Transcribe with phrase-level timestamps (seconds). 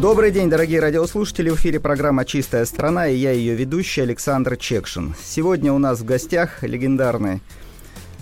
[0.00, 1.50] Добрый день, дорогие радиослушатели.
[1.50, 5.16] В эфире программа «Чистая страна» и я ее ведущий Александр Чекшин.
[5.20, 7.40] Сегодня у нас в гостях легендарный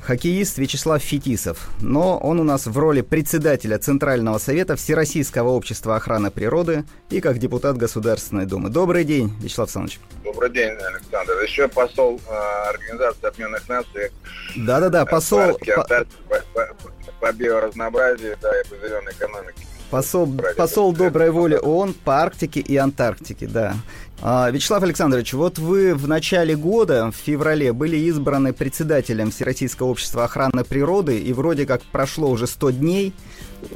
[0.00, 1.68] хоккеист Вячеслав Фетисов.
[1.80, 7.38] Но он у нас в роли председателя Центрального совета Всероссийского общества охраны природы и как
[7.38, 8.68] депутат Государственной Думы.
[8.68, 9.98] Добрый день, Вячеслав Александрович.
[10.22, 11.32] Добрый день, Александр.
[11.42, 14.12] Еще посол э, Организации Объединенных Наций.
[14.54, 15.58] Да-да-да, посол...
[15.58, 16.06] По, по,
[16.54, 19.66] по, по биоразнообразию, да, и по зеленой экономике.
[19.94, 23.76] Посол, посол доброй воли ООН по Арктике и Антарктике, да.
[24.20, 30.24] А, Вячеслав Александрович, вот вы в начале года, в феврале, были избраны председателем Всероссийского общества
[30.24, 33.12] охраны природы, и вроде как прошло уже 100 дней.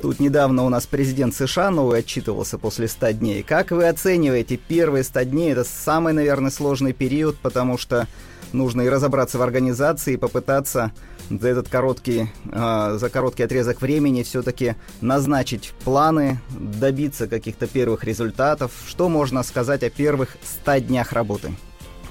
[0.03, 3.43] Тут недавно у нас президент США новый отчитывался после 100 дней.
[3.43, 5.53] Как вы оцениваете первые 100 дней?
[5.53, 8.07] Это самый, наверное, сложный период, потому что
[8.53, 10.93] нужно и разобраться в организации, и попытаться
[11.31, 18.73] за этот короткий, э, за короткий отрезок времени все-таки назначить планы, добиться каких-то первых результатов.
[18.87, 21.53] Что можно сказать о первых 100 днях работы?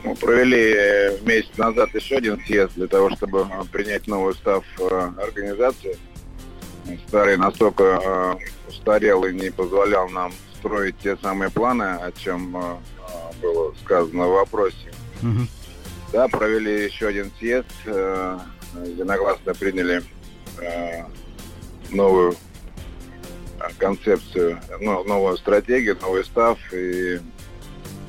[0.03, 5.97] Мы провели месяц назад еще один съезд для того, чтобы принять новый устав э, организации.
[7.07, 8.35] Старый настолько э,
[8.69, 12.77] устарел и не позволял нам строить те самые планы, о чем э,
[13.41, 14.93] было сказано в вопросе.
[15.21, 15.47] Угу.
[16.13, 17.67] Да, провели еще один съезд.
[17.85, 18.39] Э,
[18.85, 20.03] единогласно приняли
[20.61, 21.03] э,
[21.89, 22.35] новую
[23.77, 26.57] концепцию, ну, новую стратегию, новый став.
[26.73, 27.19] И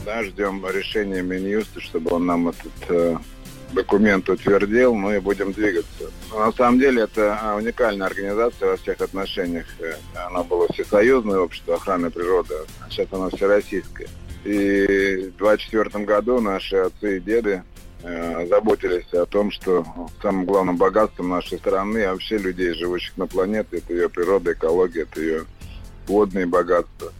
[0.04, 3.16] да, ждем решения Минюста, чтобы он нам этот э,
[3.72, 6.10] документ утвердил, ну и будем двигаться.
[6.30, 9.66] Но на самом деле это уникальная организация во всех отношениях.
[10.14, 14.08] Она была всесоюзное общество охраны природы, а сейчас она всероссийская.
[14.44, 17.62] И в 2024 году наши отцы и деды
[18.00, 19.84] Э, заботились о том, что
[20.22, 25.02] самым главным богатством нашей страны, а вообще людей, живущих на планете, это ее природа, экология,
[25.02, 25.44] это ее
[26.06, 27.12] водные богатства.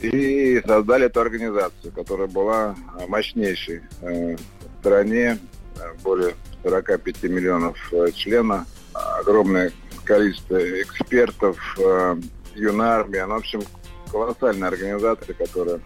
[0.00, 2.76] И создали эту организацию, которая была
[3.08, 4.36] мощнейшей э,
[4.82, 5.38] стране,
[6.02, 6.34] более
[6.64, 9.72] 45 миллионов э, членов, огромное
[10.04, 11.56] количество экспертов,
[12.54, 13.62] юнармия, ну, в общем,
[14.10, 15.80] колоссальная организация, которая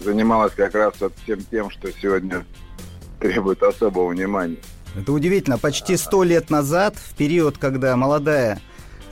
[0.00, 2.46] занималась как раз вот всем тем, что сегодня
[3.20, 4.58] требует особого внимания.
[4.96, 5.58] Это удивительно.
[5.58, 8.60] Почти сто лет назад, в период, когда молодая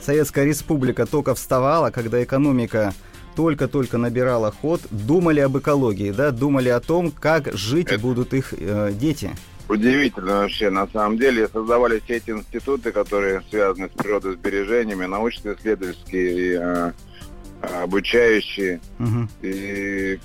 [0.01, 2.93] Советская Республика только вставала, когда экономика
[3.35, 7.99] только-только набирала ход, думали об экологии, да, думали о том, как жить Это...
[7.99, 9.31] будут их э, дети.
[9.67, 16.91] Удивительно вообще, на самом деле, создавались все эти институты, которые связаны с природосбережениями, научно-исследовательские э,
[17.81, 18.79] обучающие.
[18.99, 19.27] Угу.
[19.41, 20.19] И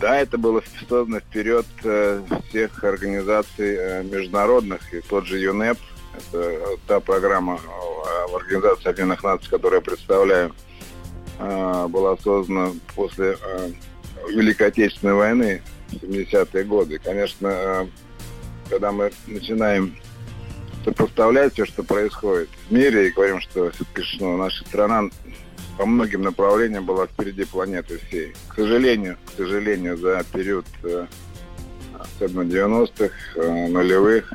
[0.00, 5.78] да, это было создано вперед э, всех организаций э, международных, и тот же ЮНЕП,
[6.16, 10.52] это та программа э, в Организации Объединенных Наций, которую я представляю,
[11.88, 13.36] была создана после
[14.28, 16.98] Великой Отечественной войны в 70-е годы.
[16.98, 17.88] Конечно,
[18.68, 19.96] когда мы начинаем
[20.84, 25.04] сопоставлять все, что происходит в мире, и говорим, что все-таки ну, наша страна
[25.78, 28.34] по многим направлениям была впереди планеты всей.
[28.48, 30.66] К сожалению, к сожалению, за период
[32.18, 34.32] особенно 90-х, э, нулевых,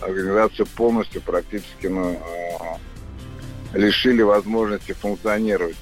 [0.00, 2.18] организацию полностью практически ну,
[3.74, 5.76] лишили возможности функционировать.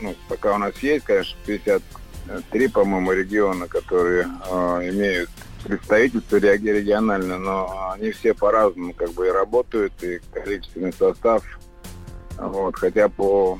[0.00, 5.30] Ну, пока у нас есть, конечно, 53, по-моему, региона, которые имеют
[5.64, 11.44] представительство регионально, но они все по-разному как бы и работают, и количественный состав.
[12.38, 13.58] Вот, хотя по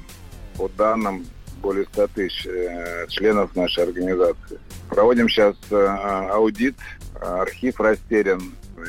[0.60, 1.26] по данным
[1.62, 4.58] более 100 тысяч э, членов нашей организации.
[4.90, 5.86] Проводим сейчас э,
[6.30, 6.76] аудит,
[7.20, 8.42] архив растерян,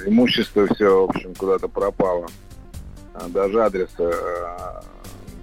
[0.06, 2.28] имущество все, в общем, куда-то пропало.
[3.30, 4.84] Даже адреса,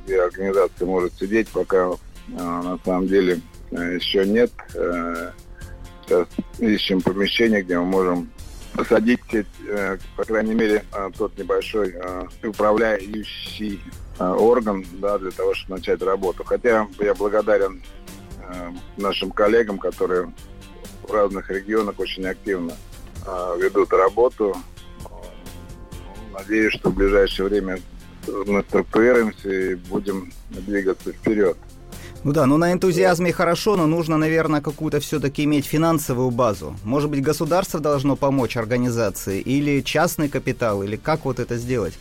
[0.08, 1.92] где организация может сидеть, пока
[2.28, 3.40] на самом деле
[3.70, 4.50] еще нет.
[4.72, 6.26] Сейчас
[6.58, 8.30] ищем помещение, где мы можем
[8.72, 9.20] посадить,
[10.16, 10.84] по крайней мере,
[11.16, 11.94] тот небольшой
[12.42, 13.80] управляющий
[14.18, 16.42] Э, орган да, для того, чтобы начать работу.
[16.44, 17.82] Хотя я благодарен
[18.40, 20.32] э, нашим коллегам, которые
[21.04, 22.72] в разных регионах очень активно
[23.24, 24.56] э, ведут работу.
[26.32, 27.78] Надеюсь, что в ближайшее время
[28.46, 31.56] мы структурируемся и будем двигаться вперед.
[32.24, 36.76] Ну да, ну на энтузиазме хорошо, но нужно, наверное, какую-то все-таки иметь финансовую базу.
[36.82, 41.94] Может быть, государство должно помочь организации, или частный капитал, или как вот это сделать?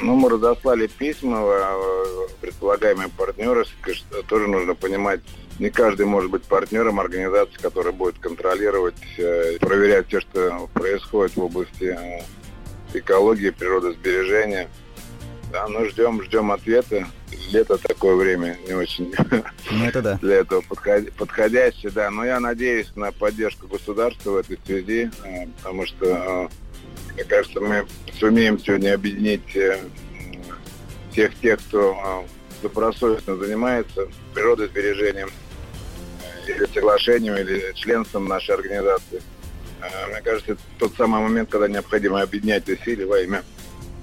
[0.00, 1.44] Ну, мы разослали письма
[2.40, 5.20] предполагаемые партнеры, что тоже нужно понимать,
[5.58, 11.42] не каждый может быть партнером организации, которая будет контролировать, э, проверять все, что происходит в
[11.42, 12.22] области э,
[12.94, 14.68] экологии, природосбережения.
[15.52, 17.06] Да, ну ждем, ждем ответа.
[17.50, 19.14] Лето такое время не очень
[19.70, 20.18] ну, это да.
[20.20, 20.62] для этого
[21.16, 22.10] подходящее, да.
[22.10, 26.50] Но я надеюсь на поддержку государства в этой связи, э, потому что,
[27.14, 27.86] мне кажется, мы
[28.18, 29.42] сумеем сегодня объединить
[31.10, 32.26] всех тех, кто
[32.62, 35.30] добросовестно занимается природосбережением
[36.46, 39.22] или соглашением, или членством нашей организации.
[40.10, 43.42] Мне кажется, это тот самый момент, когда необходимо объединять усилия во имя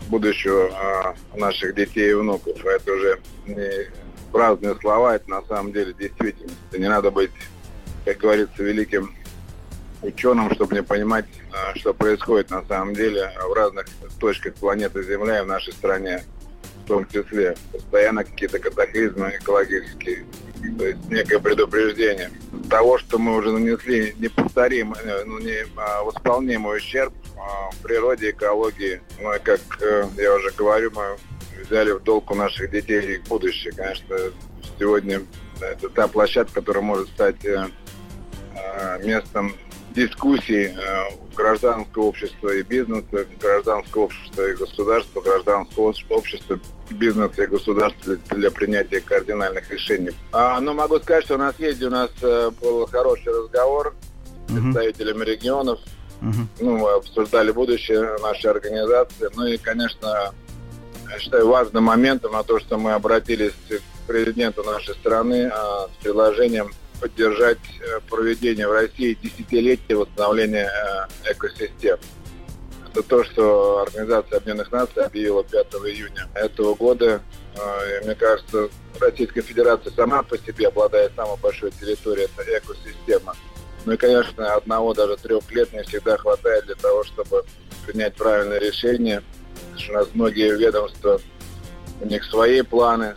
[0.09, 2.57] будущего а, наших детей и внуков.
[2.65, 3.91] А это уже не
[4.31, 6.55] праздные слова, это на самом деле действительность.
[6.71, 7.31] Не надо быть,
[8.03, 9.15] как говорится, великим
[10.01, 11.25] ученым, чтобы не понимать,
[11.75, 13.87] что происходит на самом деле в разных
[14.19, 16.23] точках планеты Земля и в нашей стране
[16.85, 17.55] в том числе.
[17.71, 20.25] Постоянно какие-то катаклизмы экологические.
[20.77, 22.31] То есть некое предупреждение
[22.69, 27.13] того, что мы уже нанесли неповторимый, э, ну, не а, ущерб
[27.81, 29.01] природе, экологии.
[29.19, 31.17] Ну и как э, я уже говорю, мы
[31.63, 33.73] взяли в долг у наших детей и их будущее.
[33.73, 34.17] Конечно,
[34.79, 35.21] сегодня
[35.61, 37.67] это та площадка, которая может стать э,
[39.03, 39.53] местом
[39.95, 40.75] дискуссий э,
[41.35, 46.59] гражданского общества и бизнеса, гражданского общества и государства, гражданского общества,
[46.89, 50.11] бизнеса и государства для принятия кардинальных решений.
[50.31, 53.95] А, но могу сказать, что на съезде у нас э, был хороший разговор
[54.47, 55.79] с представителями регионов.
[56.21, 59.29] Ну, мы обсуждали будущее нашей организации.
[59.35, 60.33] Ну и, конечно,
[61.11, 66.03] я считаю важным моментом на то, что мы обратились к президенту нашей страны а, с
[66.03, 71.97] предложением поддержать э, проведение в России десятилетия восстановления э, экосистем.
[72.89, 77.21] Это то, что Организация Объединенных Наций объявила 5 июня этого года.
[77.55, 78.69] Э, и, мне кажется,
[78.99, 83.35] Российская Федерация сама по себе обладает самой большой территорией, это экосистема.
[83.85, 87.43] Ну и, конечно, одного, даже трех лет не всегда хватает для того, чтобы
[87.85, 89.21] принять правильное решение.
[89.53, 91.21] Потому что у нас многие ведомства,
[92.01, 93.15] у них свои планы,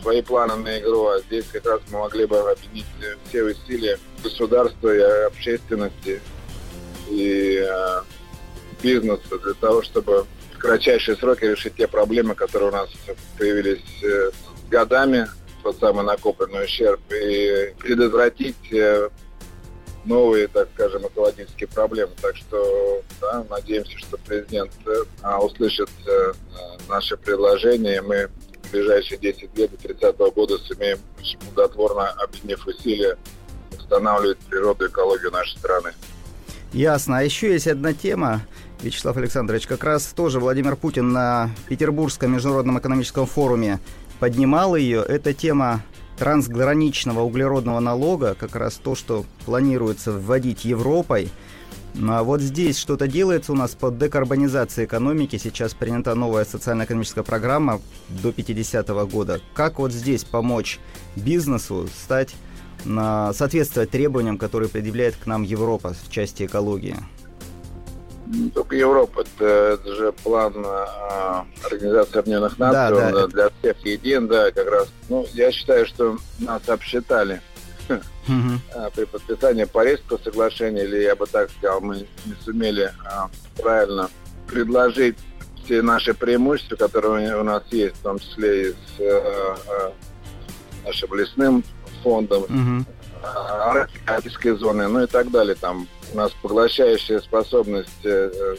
[0.00, 2.86] свои планы на игру, а здесь как раз мы могли бы объединить
[3.28, 6.20] все усилия государства и общественности
[7.10, 8.02] и э,
[8.82, 12.88] бизнеса для того, чтобы в кратчайшие сроки решить те проблемы, которые у нас
[13.38, 14.30] появились э,
[14.70, 15.28] годами,
[15.62, 19.10] тот самый накопленный ущерб, и предотвратить э,
[20.06, 22.12] новые, так скажем, экологические проблемы.
[22.20, 26.32] Так что да, надеемся, что президент э, услышит э,
[26.88, 28.28] наши предложения, и мы
[28.62, 30.98] в ближайшие 10 лет до 30 -го года сумеем
[31.40, 33.16] плодотворно, объединив усилия,
[33.76, 35.92] восстанавливать природу и экологию нашей страны.
[36.72, 37.18] Ясно.
[37.18, 38.42] А еще есть одна тема,
[38.82, 43.80] Вячеслав Александрович, как раз тоже Владимир Путин на Петербургском международном экономическом форуме
[44.18, 45.02] поднимал ее.
[45.02, 45.82] Это тема
[46.18, 51.30] трансграничного углеродного налога, как раз то, что планируется вводить Европой–
[52.02, 55.38] а вот здесь что-то делается у нас по декарбонизации экономики.
[55.42, 59.40] Сейчас принята новая социально-экономическая программа до 50 -го года.
[59.54, 60.78] Как вот здесь помочь
[61.16, 62.34] бизнесу стать
[62.84, 66.96] на соответствовать требованиям, которые предъявляет к нам Европа в части экологии?
[68.26, 73.84] Не только Европа, это, это же план а, Организации Объединенных Наций, да, да, для всех
[73.86, 74.88] един, да, как раз.
[75.08, 77.40] Ну, я считаю, что нас обсчитали
[77.88, 78.00] uh
[78.96, 84.10] при подписании Парижского соглашения, или я бы так сказал, мы не сумели а, правильно
[84.48, 85.16] предложить
[85.64, 89.92] все наши преимущества, которые у нас есть, в том числе и с а, а,
[90.84, 91.64] нашим лесным
[92.02, 92.84] фондом, uh-huh.
[93.26, 95.54] Арктической зоны, ну и так далее.
[95.54, 98.56] Там у нас поглощающая способность э,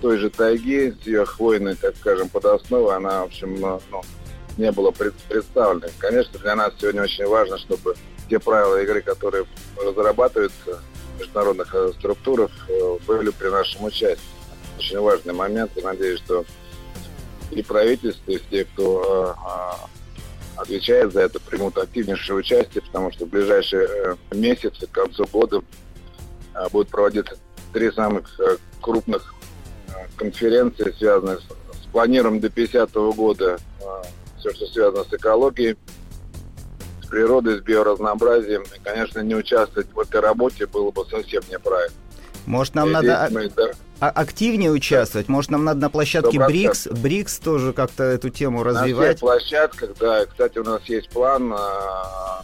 [0.00, 3.80] той же тайги с ее хвойной, так скажем, под основой, она, в общем, ну,
[4.56, 5.88] не была представлена.
[5.98, 7.96] Конечно, для нас сегодня очень важно, чтобы
[8.28, 9.46] те правила игры, которые
[9.82, 10.80] разрабатываются
[11.16, 14.22] в международных э, структурах, э, были при нашем участии.
[14.78, 15.72] Очень важный момент.
[15.76, 16.44] Я надеюсь, что
[17.50, 19.97] и правительство, и те, кто э,
[20.58, 25.62] отвечает за это, примут активнейшее участие, потому что в ближайшие месяцы, к концу года,
[26.72, 27.36] будут проводиться
[27.72, 28.28] три самых
[28.80, 29.34] крупных
[30.16, 33.58] конференции, связанные с, с планированием до 50 года
[34.38, 35.76] все, что связано с экологией,
[37.08, 38.62] природой, с биоразнообразием.
[38.62, 41.96] И, конечно, не участвовать в этой работе было бы совсем неправильно.
[42.46, 43.28] Может, нам и надо...
[43.30, 45.28] Мы, да, а активнее участвовать?
[45.28, 46.46] Может, нам надо на площадке 100%.
[46.46, 49.08] БРИКС, БРИКС тоже как-то эту тему развивать?
[49.08, 50.26] На всех площадках, да.
[50.26, 52.42] Кстати, у нас есть план а,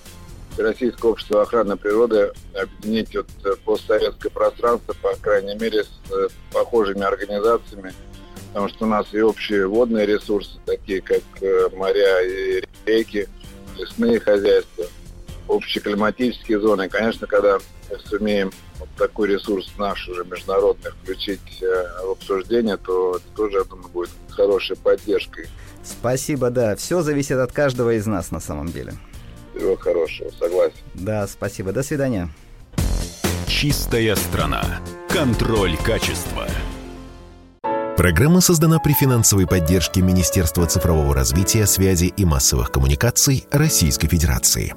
[0.57, 7.03] Российское общество охраны природы объединить вот э, постсоветское пространство, по крайней мере, с э, похожими
[7.03, 7.93] организациями,
[8.49, 13.27] потому что у нас и общие водные ресурсы, такие как э, моря и реки,
[13.77, 14.85] лесные хозяйства,
[15.49, 16.87] общие климатические зоны.
[16.87, 17.59] И, конечно, когда
[18.09, 23.89] сумеем вот такой ресурс наш уже международный включить в обсуждение, то это тоже, я думаю,
[23.89, 25.49] будет хорошей поддержкой.
[25.83, 26.77] Спасибо, да.
[26.77, 28.95] Все зависит от каждого из нас на самом деле.
[29.55, 30.77] Всего хорошего, согласен.
[30.95, 31.73] Да, спасибо.
[31.73, 32.29] До свидания.
[33.47, 34.81] Чистая страна.
[35.09, 36.47] Контроль качества.
[37.97, 44.75] Программа создана при финансовой поддержке Министерства цифрового развития, связи и массовых коммуникаций Российской Федерации.